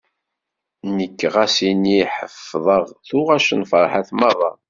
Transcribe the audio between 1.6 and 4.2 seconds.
ini ḥefḍeɣ tuɣac n Ferḥat